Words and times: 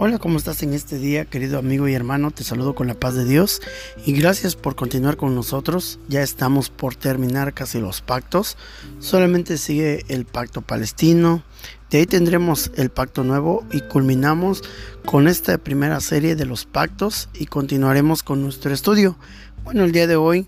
Hola, 0.00 0.20
¿cómo 0.20 0.38
estás 0.38 0.62
en 0.62 0.74
este 0.74 0.96
día, 0.96 1.24
querido 1.24 1.58
amigo 1.58 1.88
y 1.88 1.94
hermano? 1.94 2.30
Te 2.30 2.44
saludo 2.44 2.76
con 2.76 2.86
la 2.86 2.94
paz 2.94 3.16
de 3.16 3.24
Dios 3.24 3.60
y 4.06 4.12
gracias 4.12 4.54
por 4.54 4.76
continuar 4.76 5.16
con 5.16 5.34
nosotros. 5.34 5.98
Ya 6.08 6.22
estamos 6.22 6.70
por 6.70 6.94
terminar 6.94 7.52
casi 7.52 7.80
los 7.80 8.00
pactos. 8.00 8.56
Solamente 9.00 9.58
sigue 9.58 10.04
el 10.06 10.24
pacto 10.24 10.62
palestino. 10.62 11.42
De 11.90 11.98
ahí 11.98 12.06
tendremos 12.06 12.70
el 12.76 12.90
pacto 12.90 13.24
nuevo 13.24 13.66
y 13.72 13.80
culminamos 13.80 14.62
con 15.04 15.26
esta 15.26 15.58
primera 15.58 15.98
serie 15.98 16.36
de 16.36 16.46
los 16.46 16.64
pactos 16.64 17.28
y 17.34 17.46
continuaremos 17.46 18.22
con 18.22 18.40
nuestro 18.40 18.72
estudio. 18.72 19.16
Bueno, 19.64 19.82
el 19.82 19.90
día 19.90 20.06
de 20.06 20.14
hoy 20.14 20.46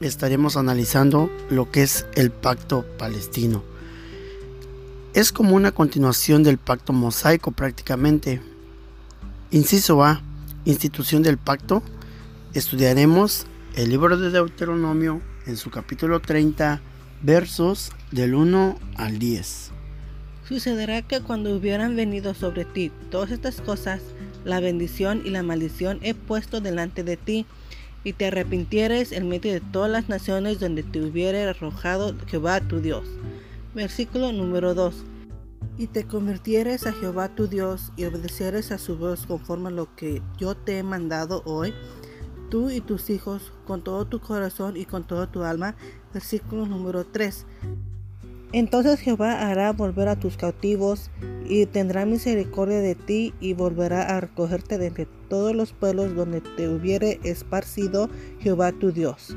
estaremos 0.00 0.56
analizando 0.56 1.30
lo 1.50 1.70
que 1.70 1.82
es 1.82 2.06
el 2.14 2.30
pacto 2.30 2.86
palestino. 2.96 3.62
Es 5.12 5.32
como 5.32 5.54
una 5.54 5.70
continuación 5.70 6.42
del 6.42 6.56
pacto 6.56 6.94
mosaico 6.94 7.50
prácticamente 7.50 8.40
Inciso 9.52 10.04
A. 10.04 10.22
Institución 10.64 11.24
del 11.24 11.36
pacto. 11.36 11.82
Estudiaremos 12.54 13.46
el 13.74 13.90
libro 13.90 14.16
de 14.16 14.30
Deuteronomio 14.30 15.20
en 15.44 15.56
su 15.56 15.70
capítulo 15.70 16.20
30, 16.20 16.80
versos 17.22 17.90
del 18.12 18.36
1 18.36 18.78
al 18.94 19.18
10. 19.18 19.72
Sucederá 20.48 21.02
que 21.02 21.20
cuando 21.20 21.52
hubieran 21.52 21.96
venido 21.96 22.32
sobre 22.34 22.64
ti 22.64 22.92
todas 23.10 23.32
estas 23.32 23.60
cosas, 23.60 24.00
la 24.44 24.60
bendición 24.60 25.22
y 25.24 25.30
la 25.30 25.42
maldición 25.42 25.98
he 26.02 26.14
puesto 26.14 26.60
delante 26.60 27.02
de 27.02 27.16
ti, 27.16 27.44
y 28.04 28.12
te 28.12 28.26
arrepintieres 28.26 29.10
en 29.10 29.28
medio 29.28 29.52
de 29.52 29.60
todas 29.60 29.90
las 29.90 30.08
naciones 30.08 30.60
donde 30.60 30.84
te 30.84 31.00
hubiere 31.00 31.42
arrojado 31.42 32.14
Jehová 32.28 32.60
tu 32.60 32.80
Dios. 32.80 33.04
Versículo 33.74 34.30
número 34.30 34.74
2 34.74 34.94
y 35.80 35.86
te 35.86 36.04
convirtieres 36.04 36.86
a 36.86 36.92
Jehová 36.92 37.34
tu 37.34 37.48
Dios 37.48 37.90
y 37.96 38.04
obedecieres 38.04 38.70
a 38.70 38.76
su 38.76 38.98
voz 38.98 39.24
conforme 39.24 39.68
a 39.68 39.70
lo 39.70 39.96
que 39.96 40.20
yo 40.36 40.54
te 40.54 40.76
he 40.76 40.82
mandado 40.82 41.40
hoy, 41.46 41.72
tú 42.50 42.68
y 42.68 42.82
tus 42.82 43.08
hijos, 43.08 43.54
con 43.66 43.82
todo 43.82 44.04
tu 44.04 44.20
corazón 44.20 44.76
y 44.76 44.84
con 44.84 45.06
toda 45.06 45.32
tu 45.32 45.42
alma. 45.42 45.76
Versículo 46.12 46.66
número 46.66 47.06
3. 47.06 47.46
Entonces 48.52 49.00
Jehová 49.00 49.48
hará 49.48 49.72
volver 49.72 50.08
a 50.08 50.20
tus 50.20 50.36
cautivos 50.36 51.10
y 51.48 51.64
tendrá 51.64 52.04
misericordia 52.04 52.80
de 52.80 52.94
ti 52.94 53.32
y 53.40 53.54
volverá 53.54 54.02
a 54.02 54.20
recogerte 54.20 54.76
de 54.76 54.88
entre 54.88 55.08
todos 55.30 55.56
los 55.56 55.72
pueblos 55.72 56.14
donde 56.14 56.42
te 56.42 56.68
hubiere 56.68 57.20
esparcido 57.24 58.10
Jehová 58.40 58.72
tu 58.72 58.92
Dios. 58.92 59.34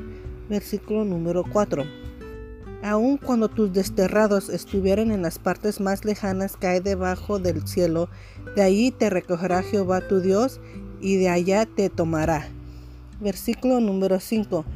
Versículo 0.50 1.06
número 1.06 1.42
4 1.42 2.03
Aun 2.84 3.16
cuando 3.16 3.48
tus 3.48 3.72
desterrados 3.72 4.50
estuvieran 4.50 5.10
en 5.10 5.22
las 5.22 5.38
partes 5.38 5.80
más 5.80 6.04
lejanas 6.04 6.58
hay 6.60 6.80
debajo 6.80 7.38
del 7.38 7.66
cielo, 7.66 8.10
de 8.56 8.62
allí 8.62 8.90
te 8.90 9.08
recogerá 9.08 9.62
Jehová 9.62 10.06
tu 10.06 10.20
Dios 10.20 10.60
y 11.00 11.16
de 11.16 11.30
allá 11.30 11.64
te 11.64 11.88
tomará. 11.88 12.46
Versículo 13.22 13.80
número 13.80 14.20
5. 14.20 14.66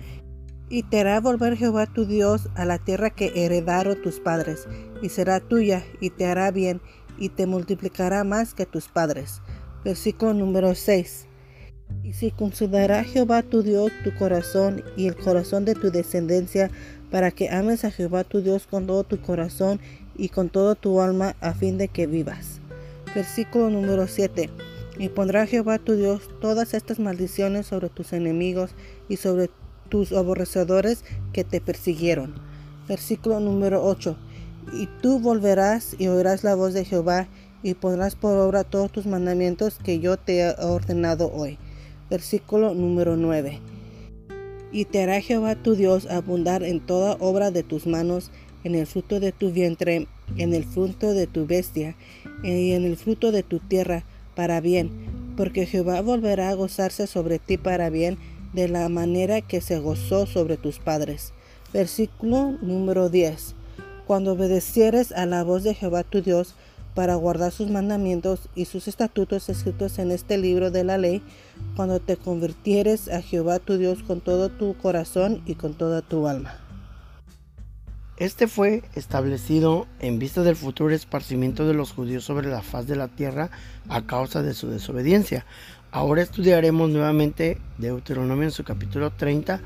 Y 0.71 0.85
te 0.85 1.01
hará 1.01 1.21
volver 1.21 1.59
Jehová 1.59 1.85
tu 1.85 2.07
Dios 2.07 2.49
a 2.55 2.65
la 2.65 2.79
tierra 2.79 3.11
que 3.11 3.45
heredaron 3.45 4.01
tus 4.01 4.21
padres, 4.21 4.67
y 5.03 5.11
será 5.11 5.41
tuya, 5.41 5.85
y 6.01 6.09
te 6.09 6.25
hará 6.25 6.51
bien, 6.51 6.81
y 7.19 7.29
te 7.29 7.47
multiplicará 7.47 8.25
más 8.25 8.55
que 8.55 8.65
tus 8.65 8.89
padres. 8.89 9.43
Versículo 9.85 10.33
número 10.33 10.75
6. 10.75 11.27
Y 12.03 12.15
circuncidará 12.15 13.05
Jehová 13.05 13.43
tu 13.43 13.63
Dios 13.63 13.91
tu 14.03 14.15
corazón 14.15 14.83
y 14.97 15.09
el 15.09 15.17
corazón 15.17 15.67
de 15.67 15.75
tu 15.75 15.91
descendencia 15.91 16.71
para 17.11 17.31
que 17.31 17.49
ames 17.51 17.85
a 17.85 17.91
Jehová 17.91 18.25
tu 18.25 18.41
Dios 18.41 18.67
con 18.67 18.87
todo 18.87 19.05
tu 19.05 19.21
corazón 19.21 19.81
y 20.17 20.29
con 20.29 20.49
toda 20.49 20.75
tu 20.75 21.01
alma 21.01 21.37
a 21.41 21.55
fin 21.55 21.79
de 21.79 21.89
que 21.89 22.07
vivas. 22.07 22.61
Versículo 23.15 23.71
número 23.71 24.07
7. 24.07 24.51
Y 24.99 25.09
pondrá 25.09 25.47
Jehová 25.47 25.79
tu 25.79 25.95
Dios 25.95 26.29
todas 26.41 26.75
estas 26.75 26.99
maldiciones 26.99 27.67
sobre 27.67 27.89
tus 27.89 28.13
enemigos 28.13 28.71
y 29.09 29.17
sobre 29.17 29.49
tus 29.89 30.13
aborrecedores 30.13 31.05
que 31.33 31.45
te 31.45 31.61
persiguieron. 31.61 32.35
Versículo 32.89 33.41
número 33.41 33.85
8. 33.85 34.17
Y 34.75 34.89
tú 35.01 35.21
volverás 35.21 35.95
y 35.99 36.09
oirás 36.09 36.45
la 36.45 36.55
voz 36.55 36.75
de 36.75 36.85
Jehová 36.85 37.29
y 37.63 37.75
pondrás 37.75 38.17
por 38.17 38.37
obra 38.37 38.65
todos 38.65 38.93
tus 38.93 39.07
mandamientos 39.07 39.79
que 39.83 40.01
yo 40.01 40.17
te 40.17 40.41
he 40.41 40.55
ordenado 40.61 41.33
hoy. 41.33 41.59
Versículo 42.11 42.75
número 42.75 43.17
9 43.17 43.78
y 44.73 44.85
te 44.85 45.03
hará 45.03 45.21
Jehová 45.21 45.55
tu 45.55 45.75
Dios 45.75 46.07
abundar 46.07 46.63
en 46.63 46.81
toda 46.81 47.17
obra 47.21 47.51
de 47.51 47.63
tus 47.63 47.87
manos, 47.87 48.31
en 48.65 48.75
el 48.75 48.87
fruto 48.87 49.21
de 49.21 49.33
tu 49.33 49.51
vientre, 49.51 50.07
en 50.37 50.55
el 50.55 50.65
fruto 50.65 51.15
de 51.15 51.27
tu 51.27 51.47
bestia, 51.47 51.97
y 52.43 52.73
en 52.73 52.85
el 52.85 52.97
fruto 52.97 53.33
de 53.33 53.43
tu 53.43 53.59
tierra, 53.59 54.05
para 54.35 54.61
bien, 54.61 54.91
porque 55.37 55.67
Jehová 55.67 56.01
volverá 56.01 56.51
a 56.51 56.55
gozarse 56.55 57.07
sobre 57.07 57.39
ti 57.39 57.57
para 57.57 57.91
bien, 57.91 58.19
de 58.53 58.69
la 58.69 58.89
manera 58.89 59.41
que 59.41 59.61
se 59.61 59.79
gozó 59.79 60.27
sobre 60.27 60.57
tus 60.57 60.79
padres. 60.79 61.33
Versículo 61.73 62.57
número 62.63 63.11
10. 63.11 63.55
Cuando 64.07 64.33
obedecieres 64.33 65.13
a 65.13 65.27
la 65.27 65.45
voz 65.45 65.65
de 65.65 65.75
Jehová 65.75 66.03
tu 66.03 66.23
Dios, 66.23 66.55
para 66.99 67.15
guardar 67.15 67.53
sus 67.53 67.71
mandamientos 67.71 68.49
y 68.57 68.65
sus 68.65 68.89
estatutos 68.89 69.49
escritos 69.49 70.01
en 70.01 70.11
este 70.11 70.37
libro 70.37 70.73
de 70.73 70.83
la 70.83 70.99
ley, 70.99 71.23
cuando 71.77 72.01
te 72.01 72.17
convirtieres 72.17 73.09
a 73.09 73.23
Jehová 73.23 73.61
tu 73.61 73.79
Dios 73.79 74.03
con 74.03 74.21
todo 74.21 74.49
tu 74.49 74.77
corazón 74.77 75.41
y 75.47 75.55
con 75.55 75.75
toda 75.75 76.03
tu 76.03 76.27
alma. 76.27 76.59
Este 78.17 78.49
fue 78.49 78.83
establecido 78.97 79.87
en 80.01 80.19
vista 80.19 80.43
del 80.43 80.57
futuro 80.57 80.93
esparcimiento 80.93 81.69
de 81.69 81.75
los 81.75 81.93
judíos 81.93 82.25
sobre 82.25 82.49
la 82.49 82.63
faz 82.63 82.89
de 82.89 82.97
la 82.97 83.07
tierra 83.07 83.51
a 83.89 84.05
causa 84.05 84.43
de 84.43 84.53
su 84.53 84.67
desobediencia. 84.67 85.47
Ahora 85.93 86.23
estudiaremos 86.23 86.91
nuevamente 86.91 87.59
Deuteronomio 87.79 88.47
en 88.47 88.51
su 88.51 88.65
capítulo 88.65 89.13
30, 89.13 89.61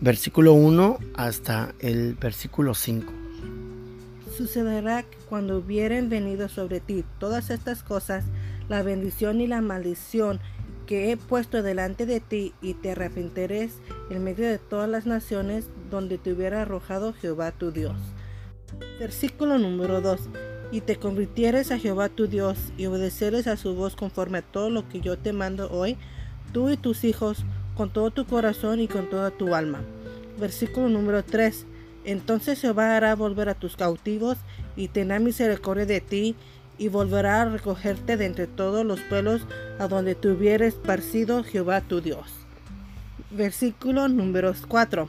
versículo 0.00 0.54
1 0.54 0.98
hasta 1.16 1.74
el 1.80 2.14
versículo 2.14 2.72
5. 2.72 3.17
Sucederá 4.38 5.02
que 5.02 5.18
cuando 5.28 5.58
hubieren 5.58 6.08
venido 6.08 6.48
sobre 6.48 6.78
ti 6.78 7.04
todas 7.18 7.50
estas 7.50 7.82
cosas, 7.82 8.24
la 8.68 8.84
bendición 8.84 9.40
y 9.40 9.48
la 9.48 9.60
maldición 9.60 10.38
que 10.86 11.10
he 11.10 11.16
puesto 11.16 11.60
delante 11.64 12.06
de 12.06 12.20
ti, 12.20 12.54
y 12.62 12.74
te 12.74 12.92
arrepentiréis 12.92 13.80
en 14.10 14.22
medio 14.22 14.46
de 14.46 14.58
todas 14.58 14.88
las 14.88 15.06
naciones 15.06 15.66
donde 15.90 16.18
te 16.18 16.32
hubiera 16.32 16.62
arrojado 16.62 17.14
Jehová 17.14 17.50
tu 17.50 17.72
Dios. 17.72 17.96
Versículo 19.00 19.58
número 19.58 20.00
2. 20.00 20.20
Y 20.70 20.82
te 20.82 21.00
convirtieres 21.00 21.72
a 21.72 21.78
Jehová 21.80 22.08
tu 22.08 22.28
Dios, 22.28 22.72
y 22.76 22.86
obedeceres 22.86 23.48
a 23.48 23.56
su 23.56 23.74
voz 23.74 23.96
conforme 23.96 24.38
a 24.38 24.42
todo 24.42 24.70
lo 24.70 24.88
que 24.88 25.00
yo 25.00 25.18
te 25.18 25.32
mando 25.32 25.68
hoy, 25.68 25.96
tú 26.52 26.70
y 26.70 26.76
tus 26.76 27.02
hijos, 27.02 27.44
con 27.76 27.92
todo 27.92 28.12
tu 28.12 28.24
corazón 28.24 28.78
y 28.78 28.86
con 28.86 29.10
toda 29.10 29.32
tu 29.32 29.56
alma. 29.56 29.80
Versículo 30.38 30.88
número 30.88 31.24
3 31.24 31.66
entonces 32.04 32.60
Jehová 32.60 32.96
hará 32.96 33.14
volver 33.14 33.48
a 33.48 33.54
tus 33.54 33.76
cautivos 33.76 34.38
y 34.76 34.88
tendrá 34.88 35.18
misericordia 35.18 35.86
de 35.86 36.00
ti 36.00 36.36
y 36.78 36.88
volverá 36.88 37.42
a 37.42 37.44
recogerte 37.46 38.16
de 38.16 38.26
entre 38.26 38.46
todos 38.46 38.84
los 38.84 39.00
pueblos 39.00 39.42
a 39.78 39.88
donde 39.88 40.14
te 40.14 40.28
hubieres 40.28 40.74
esparcido 40.74 41.42
Jehová 41.42 41.80
tu 41.80 42.00
Dios. 42.00 42.24
Versículo 43.30 44.08
número 44.08 44.54
4. 44.68 45.08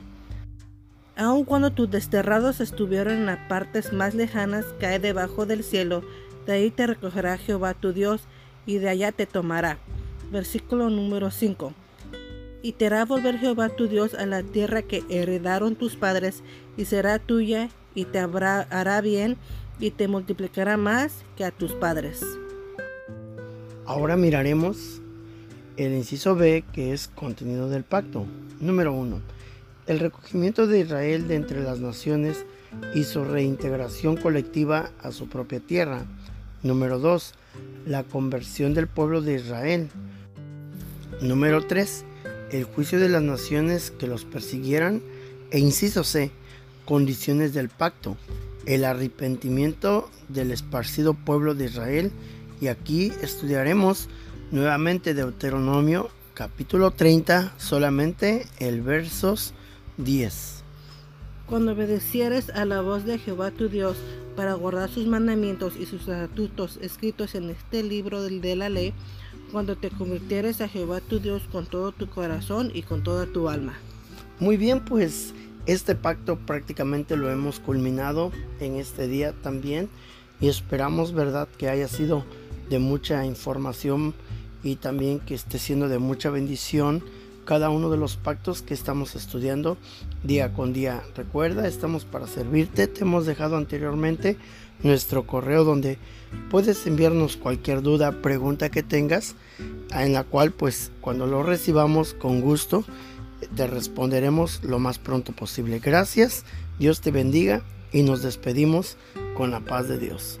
Aun 1.16 1.44
cuando 1.44 1.70
tus 1.70 1.90
desterrados 1.90 2.60
estuvieron 2.60 3.14
en 3.14 3.26
las 3.26 3.38
partes 3.48 3.92
más 3.92 4.14
lejanas 4.14 4.64
hay 4.82 4.98
debajo 4.98 5.46
del 5.46 5.62
cielo, 5.62 6.02
de 6.46 6.52
ahí 6.52 6.70
te 6.70 6.86
recogerá 6.86 7.38
Jehová 7.38 7.74
tu 7.74 7.92
Dios 7.92 8.22
y 8.66 8.78
de 8.78 8.88
allá 8.88 9.12
te 9.12 9.26
tomará. 9.26 9.78
Versículo 10.30 10.90
número 10.90 11.30
5 11.30 11.74
y 12.62 12.72
te 12.72 12.86
hará 12.86 13.04
volver 13.04 13.38
Jehová 13.38 13.70
tu 13.70 13.88
Dios 13.88 14.14
a 14.14 14.26
la 14.26 14.42
tierra 14.42 14.82
que 14.82 15.02
heredaron 15.08 15.76
tus 15.76 15.96
padres, 15.96 16.42
y 16.76 16.84
será 16.84 17.18
tuya, 17.18 17.70
y 17.94 18.04
te 18.04 18.18
hará 18.18 19.00
bien, 19.00 19.36
y 19.78 19.90
te 19.90 20.08
multiplicará 20.08 20.76
más 20.76 21.24
que 21.36 21.44
a 21.44 21.50
tus 21.50 21.72
padres. 21.72 22.24
Ahora 23.86 24.16
miraremos 24.16 25.00
el 25.76 25.94
inciso 25.94 26.36
B, 26.36 26.64
que 26.72 26.92
es 26.92 27.08
contenido 27.08 27.68
del 27.68 27.84
pacto. 27.84 28.26
Número 28.60 28.92
1. 28.92 29.20
El 29.86 29.98
recogimiento 29.98 30.66
de 30.66 30.80
Israel 30.80 31.26
de 31.26 31.36
entre 31.36 31.62
las 31.62 31.80
naciones 31.80 32.44
y 32.94 33.04
su 33.04 33.24
reintegración 33.24 34.16
colectiva 34.16 34.90
a 35.02 35.10
su 35.10 35.28
propia 35.28 35.60
tierra. 35.60 36.04
Número 36.62 36.98
2. 36.98 37.34
La 37.86 38.04
conversión 38.04 38.74
del 38.74 38.86
pueblo 38.86 39.22
de 39.22 39.36
Israel. 39.36 39.88
Número 41.22 41.66
3 41.66 42.04
el 42.50 42.64
juicio 42.64 42.98
de 42.98 43.08
las 43.08 43.22
naciones 43.22 43.90
que 43.90 44.06
los 44.06 44.24
persiguieran 44.24 45.02
e 45.50 45.58
inciso 45.58 46.04
C, 46.04 46.30
condiciones 46.84 47.54
del 47.54 47.68
pacto, 47.68 48.16
el 48.66 48.84
arrepentimiento 48.84 50.10
del 50.28 50.50
esparcido 50.50 51.14
pueblo 51.14 51.54
de 51.54 51.66
Israel 51.66 52.12
y 52.60 52.68
aquí 52.68 53.12
estudiaremos 53.22 54.08
nuevamente 54.50 55.14
Deuteronomio 55.14 56.10
capítulo 56.34 56.90
30, 56.90 57.54
solamente 57.58 58.46
el 58.58 58.82
versos 58.82 59.52
10. 59.98 60.64
Cuando 61.46 61.72
obedecieres 61.72 62.50
a 62.50 62.64
la 62.64 62.80
voz 62.80 63.04
de 63.04 63.18
Jehová 63.18 63.50
tu 63.50 63.68
Dios 63.68 63.96
para 64.36 64.54
guardar 64.54 64.88
sus 64.88 65.06
mandamientos 65.06 65.74
y 65.78 65.86
sus 65.86 66.02
estatutos 66.02 66.78
escritos 66.80 67.34
en 67.34 67.50
este 67.50 67.82
libro 67.82 68.22
de 68.22 68.56
la 68.56 68.68
ley, 68.68 68.94
cuando 69.50 69.76
te 69.76 69.90
convirtieres 69.90 70.60
a 70.60 70.68
Jehová 70.68 71.00
tu 71.00 71.20
Dios 71.20 71.42
con 71.50 71.66
todo 71.66 71.92
tu 71.92 72.08
corazón 72.08 72.70
y 72.74 72.82
con 72.82 73.02
toda 73.02 73.26
tu 73.26 73.48
alma. 73.48 73.74
Muy 74.38 74.56
bien, 74.56 74.84
pues 74.84 75.34
este 75.66 75.94
pacto 75.94 76.36
prácticamente 76.36 77.16
lo 77.16 77.30
hemos 77.30 77.60
culminado 77.60 78.32
en 78.60 78.76
este 78.76 79.08
día 79.08 79.34
también 79.42 79.88
y 80.40 80.48
esperamos, 80.48 81.12
¿verdad?, 81.12 81.48
que 81.58 81.68
haya 81.68 81.88
sido 81.88 82.24
de 82.70 82.78
mucha 82.78 83.26
información 83.26 84.14
y 84.62 84.76
también 84.76 85.20
que 85.20 85.34
esté 85.34 85.58
siendo 85.58 85.88
de 85.88 85.98
mucha 85.98 86.30
bendición 86.30 87.02
cada 87.50 87.68
uno 87.68 87.90
de 87.90 87.96
los 87.96 88.16
pactos 88.16 88.62
que 88.62 88.74
estamos 88.74 89.16
estudiando 89.16 89.76
día 90.22 90.52
con 90.52 90.72
día. 90.72 91.02
Recuerda, 91.16 91.66
estamos 91.66 92.04
para 92.04 92.28
servirte. 92.28 92.86
Te 92.86 93.00
hemos 93.00 93.26
dejado 93.26 93.56
anteriormente 93.56 94.36
nuestro 94.84 95.26
correo 95.26 95.64
donde 95.64 95.98
puedes 96.48 96.86
enviarnos 96.86 97.36
cualquier 97.36 97.82
duda, 97.82 98.22
pregunta 98.22 98.68
que 98.68 98.84
tengas, 98.84 99.34
en 99.92 100.12
la 100.12 100.22
cual 100.22 100.52
pues 100.52 100.92
cuando 101.00 101.26
lo 101.26 101.42
recibamos 101.42 102.14
con 102.14 102.40
gusto 102.40 102.84
te 103.56 103.66
responderemos 103.66 104.62
lo 104.62 104.78
más 104.78 105.00
pronto 105.00 105.32
posible. 105.32 105.80
Gracias, 105.80 106.44
Dios 106.78 107.00
te 107.00 107.10
bendiga 107.10 107.62
y 107.90 108.04
nos 108.04 108.22
despedimos 108.22 108.96
con 109.36 109.50
la 109.50 109.58
paz 109.58 109.88
de 109.88 109.98
Dios. 109.98 110.38